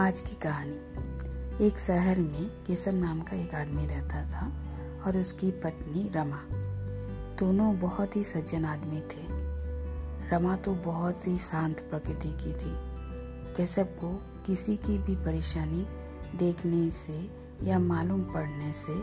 [0.00, 4.52] आज की कहानी। एक शहर में केशव नाम का एक आदमी रहता था
[5.06, 6.42] और उसकी पत्नी रमा।
[7.38, 9.26] दोनों बहुत ही सज्जन आदमी थे।
[10.30, 12.76] रमा तो बहुत ही शांत प्रकृति की थी।
[13.54, 15.86] केशव को किसी की भी परेशानी
[16.38, 17.30] देखने से
[17.62, 19.02] या मालूम पड़ने से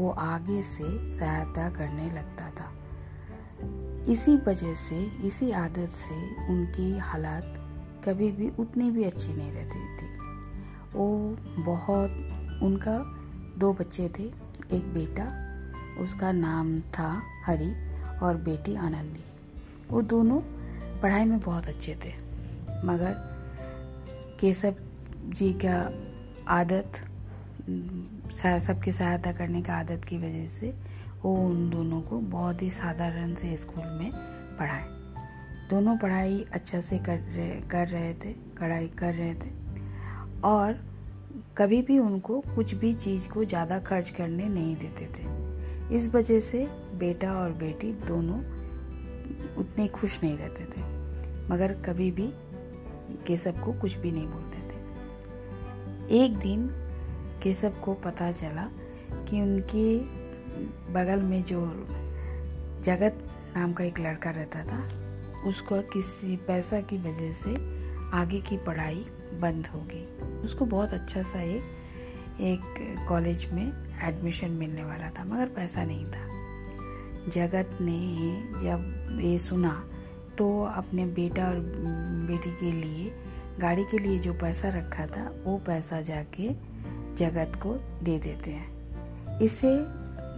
[0.00, 2.72] वो आगे से सहायता करने लगता था।
[4.12, 7.62] इसी वजह से, इसी आदत से उनकी हालात
[8.08, 9.95] कभी भी उतनी भी अच्छी नहीं रहती।
[10.94, 12.10] वो बहुत,
[12.62, 12.98] उनका
[13.58, 14.24] दो बच्चे थे,
[14.72, 15.24] एक बेटा,
[16.02, 17.10] उसका नाम था
[17.46, 17.72] हरी
[18.18, 19.24] और बेटी आनंदी।
[19.90, 20.40] वो दोनों
[21.02, 22.12] पढ़ाई में बहुत अच्छे थे,
[22.84, 23.14] मगर
[24.40, 24.74] केशव
[25.30, 25.76] जी का
[26.52, 27.00] आदत
[28.62, 30.74] सबकी सहायता करने का आदत की वजह से
[31.22, 34.10] वो उन दोनों को बहुत ही साधारण से स्कूल में
[34.58, 34.84] पढ़ाए।
[35.70, 39.50] दोनों पढ़ाई अच्छा से कर रहे कर रहे थे, कढ़ाई कर रहे थे।
[40.44, 40.78] और
[41.56, 46.40] कभी भी उनको कुछ भी चीज़ को ज़्यादा खर्च करने नहीं देते थे। इस वजह
[46.40, 48.38] से बेटा और बेटी दोनों
[49.56, 50.80] उतने खुश नहीं रहते थे,
[51.50, 52.30] मगर कभी भी
[53.26, 56.66] केशव को कुछ भी नहीं बोलते थे। एक दिन
[57.42, 58.68] केशव को पता चला
[59.28, 59.98] कि उनके
[60.92, 61.60] बगल में जो
[62.84, 63.18] जगत
[63.56, 64.82] नाम का एक लड़का रहता था,
[65.48, 67.54] उसको किसी पैसा की वजह से
[68.14, 69.04] आगे की पढ़ाई
[69.40, 70.04] बंद हो गई।
[70.44, 71.74] उसको बहुत अच्छा सा एक
[72.40, 73.66] एक कॉलेज में
[74.04, 77.98] एडमिशन मिलने वाला था, मगर पैसा नहीं था। जगत ने
[78.62, 79.72] जब ये सुना
[80.38, 81.60] तो अपने बेटा और
[82.28, 83.12] बेटी के लिए,
[83.60, 86.48] गाड़ी के लिए जो पैसा रखा था, वो पैसा जाके
[87.16, 89.76] जगत को दे देते हैं। इससे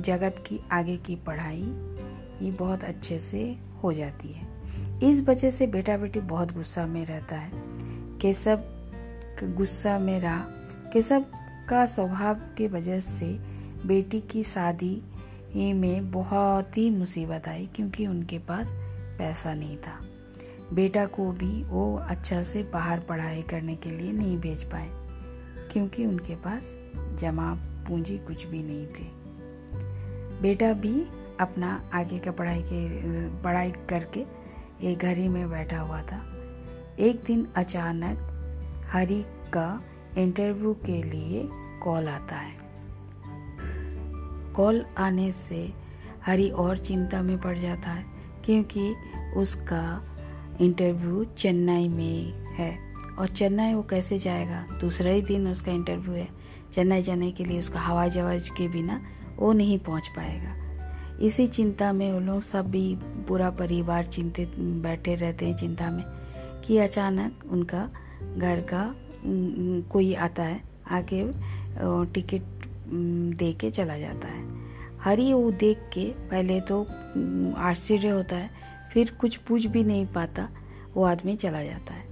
[0.00, 1.62] जगत की आगे की पढ़ाई
[2.42, 3.44] ये बहुत अच्छे से
[3.82, 4.53] हो जाती है।
[5.04, 7.50] इस वजह से बेटा बेटी बहुत गुस्सा में रहता है
[8.18, 8.64] केशव
[9.42, 10.38] गुस्सा में रहा
[10.92, 11.24] केशव
[11.68, 13.26] का स्वभाव की वजह से
[13.86, 15.02] बेटी की शादी
[15.56, 18.68] में बहुत ही मुसीबत आई क्योंकि उनके पास
[19.18, 19.98] पैसा नहीं था।
[20.72, 24.88] बेटा को भी वो अच्छा से बाहर पढ़ाई करने के लिए नहीं भेज पाए
[25.72, 26.62] क्योंकि उनके पास
[27.20, 27.54] जमा
[27.88, 29.10] पूंजी कुछ भी नहीं थी।
[30.42, 31.06] बेटा भी
[31.40, 32.88] अपना आगे का पढ़ाई के,
[33.42, 34.43] पढ़ाई करके
[34.82, 36.30] एक घर ही में बैठा हुआ था।
[36.98, 38.18] एक दिन अचानक
[38.92, 39.82] हरी का
[40.18, 41.48] इंटरव्यू के लिए
[41.82, 42.54] कॉल आता है।
[44.52, 45.72] कॉल आने से
[46.26, 48.04] हरी और चिंता में पड़ जाता है,
[48.44, 48.94] क्योंकि
[49.36, 50.02] उसका
[50.60, 54.66] इंटरव्यू चेन्नई में है। और चेन्नई वो कैसे जाएगा?
[54.80, 56.28] दूसरा ही दिन उसका इंटरव्यू है।
[56.74, 59.02] चेन्नई जाने के लिए उसका हवाई जहाज़ के बिना
[59.36, 60.63] वो नहीं पहुँच पाएगा।
[61.22, 62.94] इसी चिंता में वो लोग सब भी
[63.28, 66.04] पूरा परिवार चिंतित बैठे रहते हैं चिंता में
[66.66, 67.88] कि अचानक उनका
[68.38, 68.94] घर का
[69.90, 70.60] कोई आता है,
[70.90, 71.22] आके
[72.12, 72.66] टिकट
[73.38, 74.42] दे के चला जाता है।
[75.04, 76.82] हरी वो देख के पहले तो
[77.58, 78.50] आश्चर्य होता है,
[78.92, 80.48] फिर कुछ पूछ भी नहीं पाता,
[80.94, 82.04] वो आदमी चला जाता है।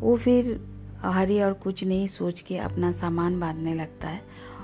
[0.00, 0.60] वो फिर
[1.02, 4.22] हरी और कुछ नहीं सोच के अपना सामान बांधने लगता है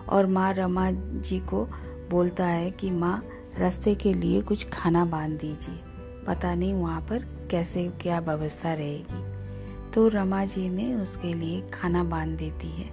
[0.08, 1.64] और माँ रमा जी को
[2.10, 3.22] बोलता है कि माँ
[3.58, 5.80] रास्ते के लिए कुछ खाना बाँध दीजिए।
[6.26, 12.04] पता नहीं वहाँ पर कैसे क्या व्यवस्था रहेगी। तो रमा जी ने उसके लिए खाना
[12.04, 12.88] बाँध देती है।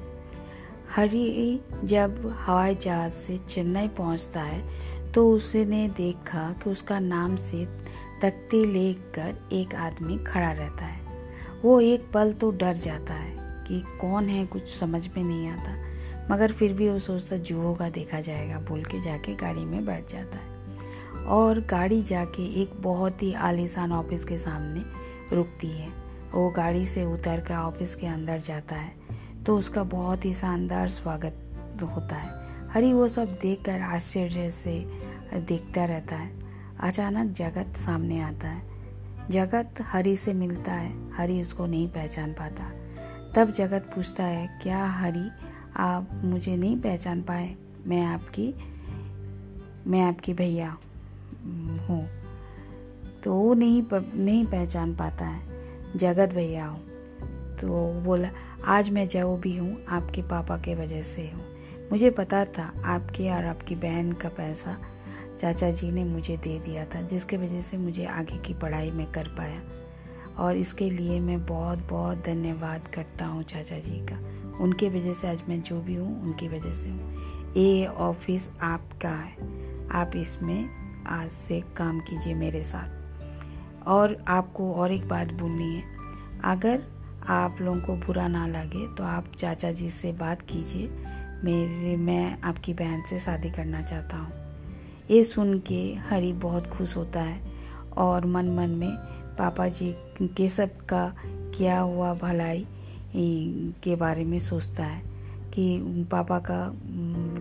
[0.95, 7.65] हरी जब हवाई जहाज़ से चेन्नई पहुँचता है तो उसने देखा कि उसका नाम से
[8.23, 11.01] तख्ती लेकर एक आदमी खड़ा रहता है।
[11.63, 15.88] वो एक पल तो डर जाता है कि कौन है कुछ समझ में नहीं आता।
[16.31, 20.11] मगर फिर भी वो सोचता, जो होगा देखा जाएगा, बोल के जाके गाड़ी में बैठ
[20.11, 20.59] जाता है।
[21.25, 24.83] और गाड़ी जाके एक बहुत ही आलीशान ऑफ़िस के सामने
[25.35, 25.89] रुकती है।
[26.33, 28.93] वो गाड़ी से उतर कर ऑफ़िस के अंदर जाता है
[29.45, 31.33] तो उसका बहुत ही शानदार स्वागत
[31.83, 32.29] होता है।
[32.69, 34.79] हरी वो सब देखकर आश्चर्य से
[35.35, 36.31] देखता रहता है।
[36.79, 38.61] अचानक जगत सामने आता है।
[39.31, 42.71] जगत हरी से मिलता है। हरी उसको नहीं पहचान पाता।
[43.35, 45.29] तब जगत पूछता है, क्या हरी
[45.75, 47.55] आप मुझे नहीं पहचान पाए।
[47.87, 48.53] मैं आपकी
[49.87, 50.77] मैं आपकी भैया
[51.89, 52.07] हूँ।
[53.23, 55.41] तो वो नहीं प, नहीं पहचान पाता है।
[55.95, 56.79] जगत भैया हूँ।
[57.55, 58.29] तो बोला
[58.65, 61.45] आज मैं जो भी हूँ आपके पापा के वजह से हूँ।
[61.91, 64.77] मुझे पता था आपके और आपकी बहन का पैसा
[65.41, 69.11] चाचा जी ने मुझे दे दिया था जिसके वजह से मुझे आगे की पढ़ाई में
[69.11, 69.61] कर पाया।
[70.37, 75.27] और इसके लिए मैं बहुत बहुत धन्यवाद करता हूँ चाचा जी का। उनके वजह से
[75.27, 77.13] आज मैं जो भी हूँ, उनकी वजह से हूँ।
[77.57, 79.35] ये ऑफ़िस आपका है।
[79.91, 80.69] आप इसमें
[81.07, 82.99] आज से काम कीजिए मेरे साथ।
[83.87, 85.83] और आपको और एक बात बोलनी है।
[86.43, 86.83] अगर
[87.27, 90.87] आप लोगों को बुरा ना लगे तो आप चाचा जी से बात कीजिए।
[91.43, 94.31] मेरे, मैं आपकी बहन से शादी करना चाहता हूँ।
[95.11, 97.41] ये सुन के हरी बहुत खुश होता है
[97.97, 98.91] और मन मन में
[99.39, 102.65] पापा जी के सब का किया हुआ भलाई
[103.15, 105.01] के बारे में सोचता है
[105.51, 105.79] कि
[106.11, 106.71] पापा का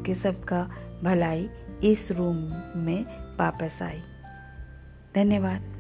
[0.03, 0.71] के सब का
[1.05, 1.49] भलाई
[1.85, 2.37] इस रूम
[2.77, 3.05] में
[3.41, 4.03] वापस आई।
[5.15, 5.78] धन्यवाद।